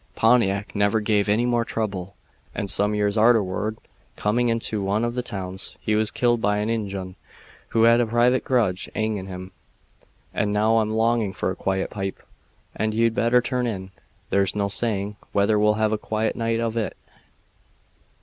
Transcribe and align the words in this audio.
"Pontiac 0.15 0.75
never 0.75 0.99
gave 0.99 1.29
any 1.29 1.45
more 1.45 1.63
trouble, 1.63 2.15
and 2.55 2.67
some 2.71 2.95
years 2.95 3.17
arterward, 3.19 3.77
coming 4.15 4.47
into 4.47 4.81
one 4.81 5.05
of 5.05 5.13
the 5.13 5.21
towns, 5.21 5.75
he 5.79 5.93
was 5.93 6.09
killed 6.09 6.41
by 6.41 6.57
an 6.57 6.71
Injun 6.71 7.15
who 7.69 7.83
had 7.83 8.01
a 8.01 8.07
private 8.07 8.43
grudge 8.43 8.89
agin' 8.95 9.27
him. 9.27 9.51
And 10.33 10.51
now 10.51 10.79
I'm 10.79 10.89
longing 10.93 11.33
for 11.33 11.51
a 11.51 11.55
quiet 11.55 11.91
pipe, 11.91 12.19
and 12.75 12.95
you'd 12.95 13.13
better 13.13 13.41
turn 13.41 13.67
in. 13.67 13.91
There's 14.31 14.55
no 14.55 14.69
saying 14.69 15.17
whether 15.33 15.59
we'll 15.59 15.73
have 15.75 15.91
a 15.91 15.99
quiet 15.99 16.35
night 16.35 16.59
of 16.59 16.75
it." 16.75 16.97